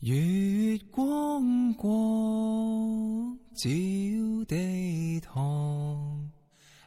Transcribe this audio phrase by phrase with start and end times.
[0.00, 3.68] 月光光照
[4.46, 6.30] 地堂，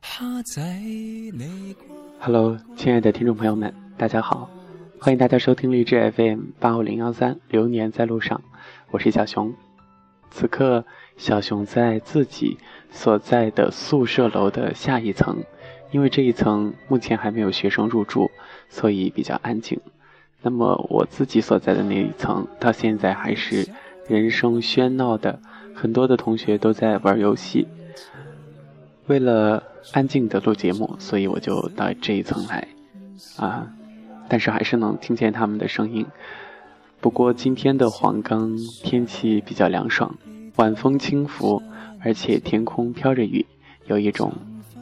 [0.01, 1.75] 虾仔你。
[2.21, 4.49] Hello，亲爱的听众朋友们，大家好，
[4.97, 8.37] 欢迎大家收听励志 FM 八五零幺三《流年在路上》，
[8.91, 9.53] 我是小熊。
[10.29, 10.85] 此刻，
[11.17, 12.57] 小熊在自己
[12.91, 15.43] 所在的宿舍楼的下一层，
[15.91, 18.31] 因为这一层目前还没有学生入住，
[18.69, 19.81] 所以比较安静。
[20.43, 23.67] 那么我自己所在的那一层，到现在还是
[24.07, 25.39] 人声喧闹的，
[25.75, 27.67] 很多的同学都在玩游戏。
[29.05, 32.67] 为了安静的录节目，所以我就到这一层来，
[33.37, 33.67] 啊，
[34.27, 36.03] 但是还是能听见他们的声音。
[36.99, 40.15] 不过今天的黄冈天气比较凉爽，
[40.55, 41.61] 晚风轻拂，
[42.03, 43.45] 而且天空飘着雨，
[43.85, 44.33] 有一种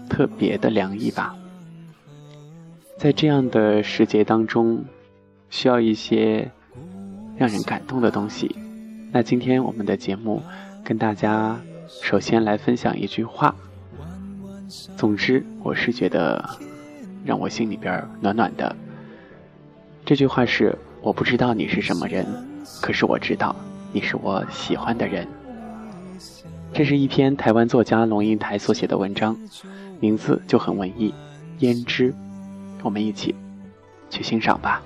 [0.10, 1.36] 特别的凉意吧。
[2.98, 4.86] 在这样的时节当中。
[5.50, 6.50] 需要一些
[7.38, 8.56] 让人感动的东西。
[9.12, 10.42] 那今天我们的节目
[10.84, 13.56] 跟大家首先来分享一句话。
[14.96, 16.48] 总之，我是觉得
[17.26, 18.76] 让我心里边暖暖的。
[20.06, 22.26] 这句话是：我不知道你是什么人，
[22.82, 23.56] 可是我知道
[23.92, 25.28] 你是我喜欢的人。
[26.72, 29.36] 这是一篇台湾作家龙应台所写的文章，
[30.00, 31.12] 名字就很文艺，
[31.64, 32.12] 《胭脂》。
[32.84, 33.34] 我们一起
[34.12, 34.82] 去欣赏吧。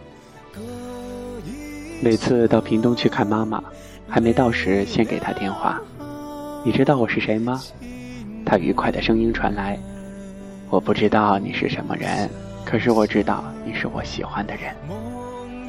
[2.03, 3.63] 每次到屏东去看妈妈，
[4.09, 5.79] 还没到时先给她电话。
[6.61, 7.61] 你知道我是谁吗？
[8.45, 9.79] 她愉快的声音传来。
[10.69, 12.29] 我不知道你是什么人，
[12.65, 14.75] 可是我知道你是我喜欢的人。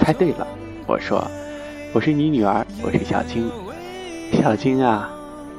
[0.01, 0.45] 猜对了，
[0.89, 1.25] 我说，
[1.93, 3.49] 我是你女儿，我是小晶。
[4.33, 5.09] 小晶啊，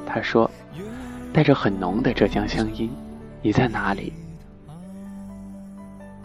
[0.06, 0.50] 她说，
[1.32, 2.90] 带着很浓的浙江乡音。
[3.40, 4.12] 你在哪里？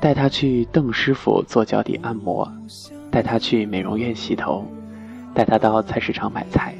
[0.01, 2.51] 带她去邓师傅做脚底按摩，
[3.11, 4.65] 带他去美容院洗头，
[5.33, 6.73] 带他到菜市场买菜，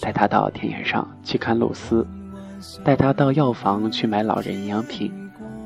[0.00, 2.06] 带他到田野上去看露丝，
[2.82, 5.12] 带他到药房去买老人营养品，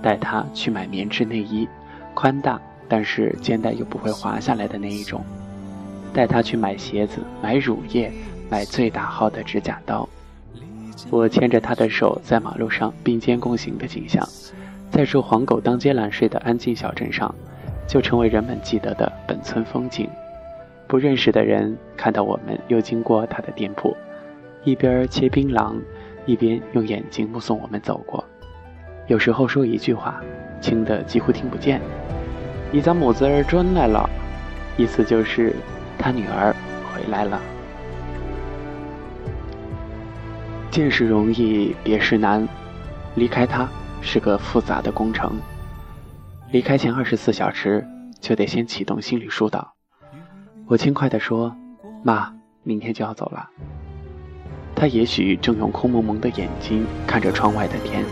[0.02, 1.68] 带他去买棉质内衣，
[2.14, 5.24] 宽大但是肩带又不会滑下来的那一种，
[6.12, 8.12] 带他去买鞋子、买乳液、
[8.50, 10.08] 买最大号的指甲刀。
[11.10, 14.28] 我牵着他的手在马路上并肩共行的景象。
[14.90, 17.32] 在这黄狗当街懒睡的安静小镇上，
[17.88, 20.08] 就成为人们记得的本村风景。
[20.86, 23.96] 不认识的人看到我们又经过他的店铺，
[24.62, 25.74] 一边切槟榔，
[26.26, 28.24] 一边用眼睛目送我们走过。
[29.06, 30.22] 有时候说一句话，
[30.60, 31.80] 轻的几乎听不见。
[32.70, 34.08] 你家母子儿转来了，
[34.76, 35.56] 意思就是
[35.98, 36.54] 他女儿
[36.92, 37.40] 回来了。
[40.70, 42.46] 见识容易别时难，
[43.14, 43.66] 离开他。
[44.00, 45.32] 是个复杂的工程。
[46.50, 47.86] 离开前二十四小时
[48.20, 49.74] 就得先启动心理疏导。
[50.66, 51.54] 我轻快地说
[52.02, 52.32] ：“妈，
[52.62, 53.46] 明天就要走了。”
[54.74, 58.02] 他也许正用空蒙蒙的眼睛看着窗外的天，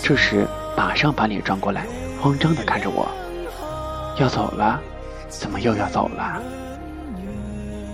[0.00, 0.46] 这时
[0.76, 1.86] 马上把脸转过来，
[2.20, 3.08] 慌张地看着我
[4.20, 4.80] ：“要走了？
[5.28, 6.40] 怎么又要走了？”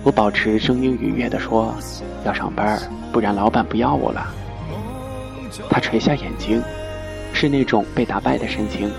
[0.04, 1.74] 我保持声音愉悦地说
[2.26, 2.78] ：“要上班，
[3.10, 4.26] 不然老板不要我了。”
[5.70, 6.62] 他垂下眼睛。
[7.32, 8.90] 是那种被打败的神情，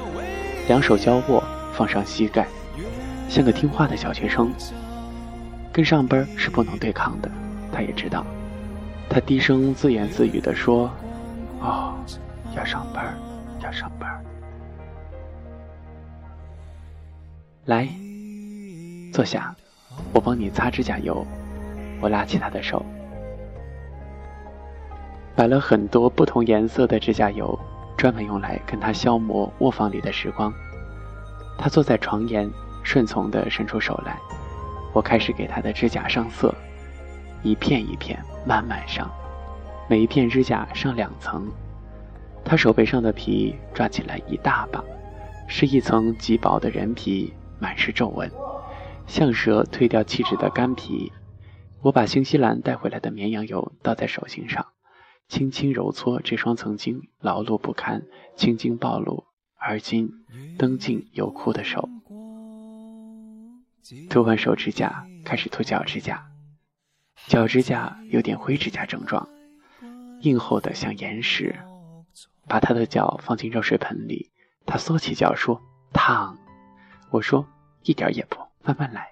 [0.68, 1.42] 两手交握，
[1.72, 2.46] 放上膝盖，
[3.30, 4.52] 像个听话的小学生。
[5.72, 7.32] 跟上班是不能对抗的，
[7.72, 8.26] 他也知道。
[9.10, 10.92] 他低声自言自语地说
[11.62, 11.94] ：“哦，
[12.56, 13.18] 要上班，
[13.64, 14.22] 要上班。”
[17.66, 17.88] 来，
[19.14, 19.56] 坐下，
[20.12, 21.26] 我帮你擦指甲油。
[22.02, 22.86] 我拉起他的手，
[25.36, 27.58] 摆了很多不同颜色的指甲油。
[27.98, 30.54] 专门用来跟他消磨卧房里的时光。
[31.58, 32.50] 他坐在床沿，
[32.84, 34.20] 顺从地伸出手来。
[34.94, 36.54] 我开始给他的指甲上色，
[37.44, 39.10] 一片一片慢慢上，
[39.90, 41.52] 每一片指甲上两层。
[42.46, 44.84] 他手背上的皮抓起来一大把，
[45.48, 48.32] 是一层极薄的人皮，满是皱纹，
[49.06, 51.12] 像蛇蜕掉气质的干皮。
[51.82, 54.66] 我把新西兰带回来的绵羊油倒在手心上。
[55.28, 58.04] 轻轻揉搓这双曾经劳碌不堪、
[58.36, 59.26] 青筋暴露，
[59.58, 60.10] 而今
[60.58, 61.90] 灯尽油枯的手。
[64.10, 66.26] 涂完手指甲，开始涂脚指甲。
[67.28, 69.28] 脚指甲有点灰指甲症状，
[70.22, 71.56] 硬厚的像岩石。
[72.48, 74.32] 把他的脚放进热水盆里，
[74.66, 76.38] 他缩起脚说：“烫。”
[77.12, 77.46] 我说
[77.84, 79.10] ：“一点也不，慢慢来。”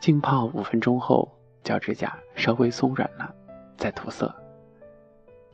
[0.00, 1.30] 浸泡五分钟后，
[1.62, 3.34] 脚指甲稍微松软了，
[3.76, 4.34] 再涂色。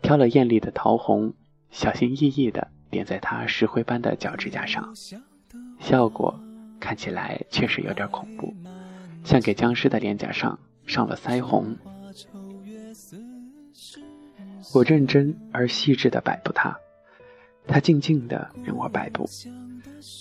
[0.09, 1.35] 挑了艳丽的桃红，
[1.71, 4.91] 小心翼翼地点在他石灰般的脚趾甲上，
[5.79, 6.41] 效果
[6.81, 8.55] 看起来确实有点恐怖，
[9.23, 11.77] 像给僵尸的脸颊上上了腮红。
[14.73, 16.75] 我认真而细致地摆布它，
[17.67, 19.29] 它静静地任我摆布。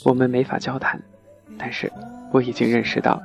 [0.03, 1.01] 我们没法交谈，
[1.57, 1.89] 但是
[2.33, 3.23] 我已经认识到，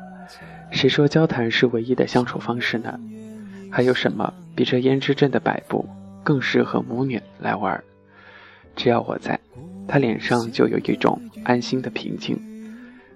[0.71, 3.01] 谁说交谈是唯一的相处方式呢？
[3.69, 5.85] 还有什么比这胭脂阵的摆布
[6.23, 7.83] 更适合母女来玩？
[8.75, 9.39] 只要我在，
[9.87, 12.41] 他脸上就有一种安心的平静。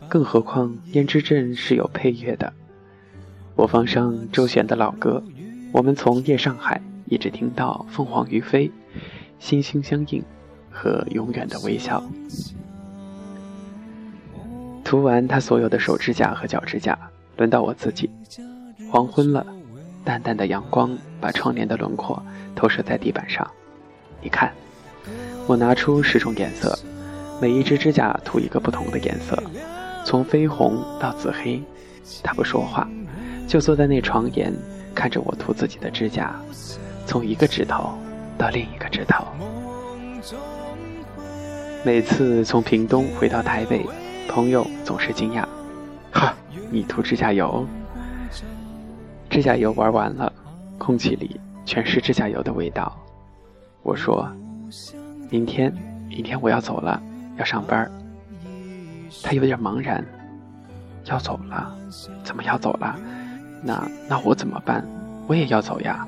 [0.09, 2.53] 更何况胭脂镇是有配乐的，
[3.55, 5.23] 我放上周璇的老歌，
[5.73, 6.81] 我们从夜上海。
[7.09, 8.69] 一直听到凤凰于飞，
[9.39, 10.21] 心心相印
[10.73, 12.03] 和永远的微笑。
[14.83, 16.99] 涂完他所有的手指甲和脚指甲，
[17.37, 18.11] 轮到我自己。
[18.91, 19.47] 黄昏了，
[20.07, 22.23] 淡淡的阳光把窗帘的轮廓
[22.55, 23.45] 投射在地板上。
[24.23, 24.53] 你看，
[25.49, 26.79] 我拿出十种颜色，
[27.43, 29.43] 每一只指甲涂一个不同的颜色，
[30.05, 31.61] 从绯红到紫黑。
[32.23, 32.89] 他不说话，
[33.49, 34.55] 就坐在那床沿，
[34.95, 36.37] 看着我涂自己的指甲。
[37.05, 37.99] 从一个指头
[38.39, 39.25] 到另一个指头，
[41.85, 43.85] 每次从屏东回到台北，
[44.29, 45.45] 朋友总是惊讶
[46.13, 46.33] ：“哈，
[46.71, 47.67] 你涂指甲油？”
[49.29, 50.33] 指甲油玩完了，
[50.79, 52.97] 空气里全是指甲油的味道。
[53.83, 54.29] 我说
[55.31, 55.73] ：“明天，
[56.09, 57.01] 明天我要走了，
[57.37, 57.91] 要上班。”
[59.23, 60.05] 他有点茫然
[61.07, 61.75] ：“要走了？
[62.25, 62.97] 怎么要走了？
[63.63, 64.85] 那那我怎么办？
[65.27, 66.07] 我也要走呀。”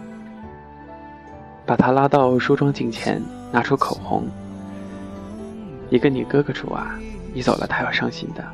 [1.66, 3.22] 把他拉到梳妆镜前，
[3.52, 4.26] 拿出口红。
[5.90, 6.98] 你跟你哥哥住啊？
[7.34, 8.44] 你走了，他要伤心的。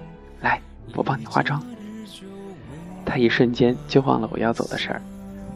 [0.41, 0.61] 来，
[0.95, 1.63] 我帮你化妆。
[3.05, 5.03] 他一瞬间就忘了我要走的事儿，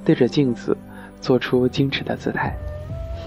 [0.05, 0.77] 对着镜子
[1.21, 2.55] 做出矜持的姿态。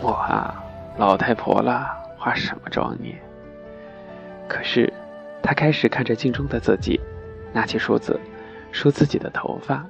[0.01, 0.63] 我啊，
[0.97, 1.87] 老太婆了，
[2.17, 3.15] 化什么妆呢？
[4.47, 4.91] 可是，
[5.41, 6.99] 他开始看着镜中的自己，
[7.53, 8.19] 拿起梳子
[8.71, 9.85] 梳自己的头发。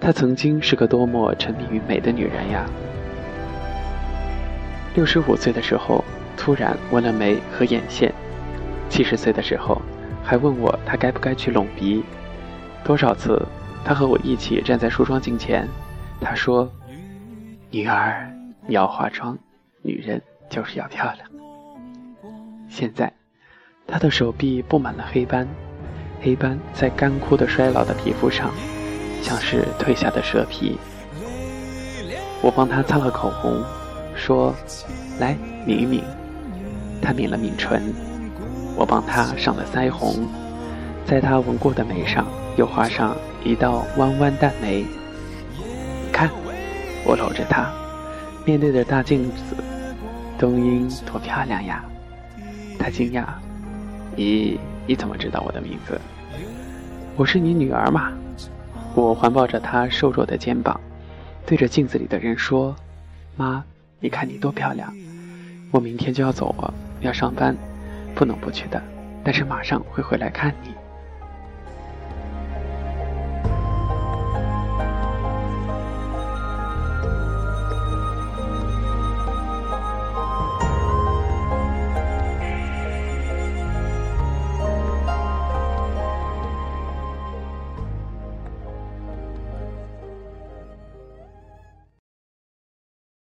[0.00, 2.64] 她曾经是个多么沉迷于美的女人呀！
[4.94, 6.02] 六十五岁的时候，
[6.36, 8.10] 突然纹了眉和眼线；
[8.88, 9.80] 七十岁的时候，
[10.24, 12.02] 还问我他该不该去隆鼻。
[12.90, 13.40] 多少次，
[13.84, 15.64] 他和我一起站在梳妆镜前，
[16.20, 16.68] 他说
[17.70, 18.28] ：“女儿，
[18.66, 19.38] 你要化妆，
[19.80, 21.18] 女人就是要漂亮。”
[22.68, 23.12] 现在，
[23.86, 25.46] 他的手臂布满了黑斑，
[26.20, 28.50] 黑斑在干枯的衰老的皮肤上，
[29.22, 30.76] 像是褪下的蛇皮。
[32.42, 33.62] 我帮他擦了口红。
[34.16, 34.52] 说
[35.20, 36.02] ：“来抿一抿。”
[37.00, 37.94] 他抿了抿唇，
[38.76, 40.28] 我帮他上了腮红，
[41.06, 42.26] 在他纹过的眉上
[42.60, 44.84] 又画上一道弯弯淡眉。
[46.12, 46.28] 看，
[47.06, 47.72] 我搂着她，
[48.44, 49.56] 面对着大镜子，
[50.38, 51.82] 冬英多漂亮呀！
[52.78, 53.24] 她惊讶
[54.14, 55.98] ：“咦，你怎么知道我的名字？”
[57.16, 58.12] 我是你女儿嘛。
[58.94, 60.78] 我环抱着她瘦弱的肩膀，
[61.46, 62.76] 对着镜子里的人说
[63.38, 63.64] ：“妈。”
[64.02, 64.94] 你看你多漂亮！
[65.70, 67.56] 我明天就要走了，要上班，
[68.14, 68.82] 不能不去的。
[69.24, 70.74] 但是马上会回来看你。